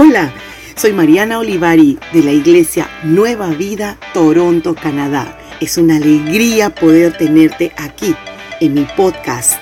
[0.00, 0.32] Hola,
[0.76, 5.36] soy Mariana Olivari de la Iglesia Nueva Vida, Toronto, Canadá.
[5.60, 8.14] Es una alegría poder tenerte aquí
[8.60, 9.60] en mi podcast.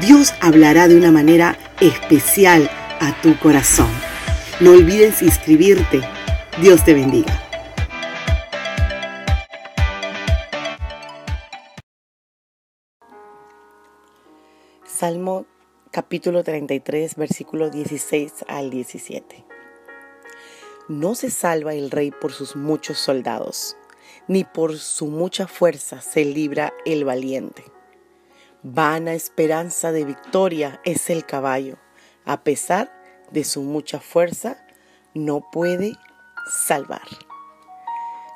[0.00, 3.88] Dios hablará de una manera especial a tu corazón.
[4.60, 6.02] No olvides inscribirte.
[6.62, 7.32] Dios te bendiga.
[14.86, 15.46] Salmo
[15.90, 19.53] capítulo 33, versículo 16 al 17.
[20.88, 23.76] No se salva el rey por sus muchos soldados,
[24.28, 27.64] ni por su mucha fuerza se libra el valiente.
[28.62, 31.78] Vana esperanza de victoria es el caballo,
[32.24, 32.92] a pesar
[33.30, 34.64] de su mucha fuerza,
[35.14, 35.92] no puede
[36.66, 37.02] salvar.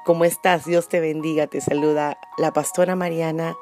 [0.08, 0.64] ¿Cómo estás?
[0.64, 1.48] Dios te bendiga.
[1.48, 3.54] Te saluda la pastora Mariana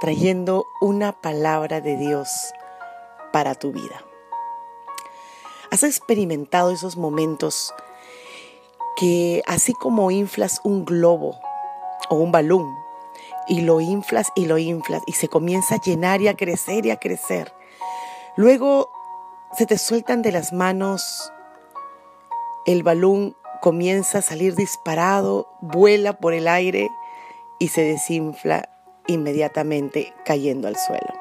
[0.00, 2.28] trayendo una palabra de Dios
[3.32, 4.04] para tu vida.
[5.70, 7.74] ¿Has experimentado esos momentos
[8.98, 11.38] que así como inflas un globo
[12.10, 12.76] o un balón
[13.46, 16.90] y lo inflas y lo inflas y se comienza a llenar y a crecer y
[16.90, 17.52] a crecer,
[18.36, 18.90] luego
[19.52, 21.32] se te sueltan de las manos,
[22.66, 26.90] el balón comienza a salir disparado, vuela por el aire
[27.60, 28.68] y se desinfla
[29.06, 31.14] inmediatamente cayendo al suelo.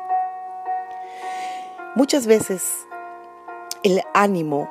[1.95, 2.87] Muchas veces
[3.83, 4.67] el ánimo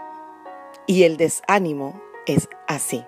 [0.86, 2.05] y el desánimo es
[2.66, 3.04] así.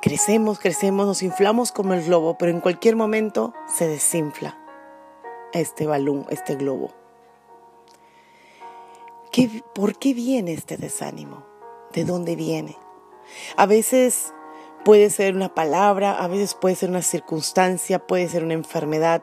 [0.00, 4.58] Crecemos, crecemos, nos inflamos como el globo, pero en cualquier momento se desinfla
[5.52, 6.92] este balón, este globo.
[9.32, 11.44] ¿Qué, ¿Por qué viene este desánimo?
[11.92, 12.76] ¿De dónde viene?
[13.56, 14.32] A veces
[14.84, 19.22] puede ser una palabra, a veces puede ser una circunstancia, puede ser una enfermedad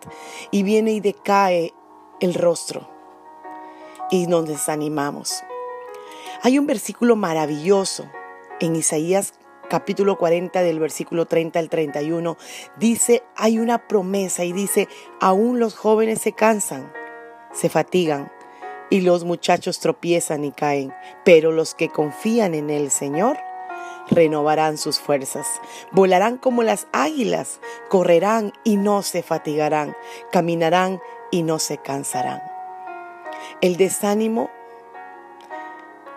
[0.52, 1.74] y viene y decae
[2.20, 2.90] el rostro
[4.12, 5.44] y nos desanimamos.
[6.44, 8.06] Hay un versículo maravilloso
[8.60, 9.34] en Isaías
[9.70, 12.38] capítulo 40 del versículo 30 al 31.
[12.78, 14.88] Dice, hay una promesa y dice,
[15.20, 16.92] aún los jóvenes se cansan,
[17.52, 18.32] se fatigan
[18.90, 20.94] y los muchachos tropiezan y caen,
[21.24, 23.38] pero los que confían en el Señor
[24.08, 25.48] renovarán sus fuerzas,
[25.92, 27.60] volarán como las águilas,
[27.90, 29.96] correrán y no se fatigarán,
[30.32, 31.02] caminarán
[31.32, 32.42] y no se cansarán.
[33.62, 34.52] El desánimo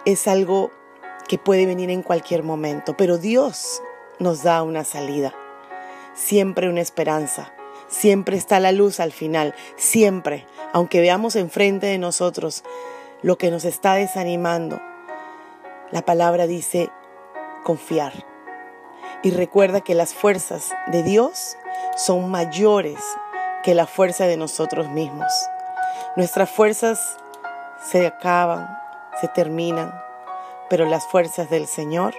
[0.05, 0.71] es algo
[1.29, 3.83] que puede venir en cualquier momento, pero Dios
[4.19, 5.35] nos da una salida,
[6.15, 7.53] siempre una esperanza,
[7.87, 12.65] siempre está la luz al final, siempre, aunque veamos enfrente de nosotros
[13.23, 14.81] lo que nos está desanimando.
[15.91, 16.91] La palabra dice
[17.65, 18.13] confiar.
[19.23, 21.57] Y recuerda que las fuerzas de Dios
[21.97, 22.99] son mayores
[23.63, 25.33] que la fuerza de nosotros mismos.
[26.17, 27.17] Nuestras fuerzas
[27.85, 28.79] se acaban,
[29.21, 29.93] se terminan,
[30.69, 32.15] pero las fuerzas del Señor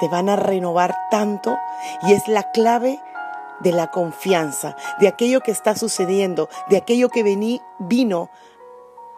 [0.00, 1.58] te van a renovar tanto
[2.02, 3.00] y es la clave
[3.60, 8.30] de la confianza, de aquello que está sucediendo, de aquello que vení, vino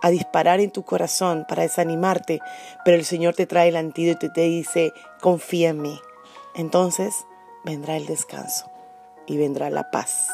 [0.02, 2.40] a disparar en tu corazón para desanimarte,
[2.84, 6.00] pero el Señor te trae el antídoto y te dice, confía en mí.
[6.54, 7.26] Entonces
[7.64, 8.70] vendrá el descanso
[9.26, 10.28] y vendrá la paz.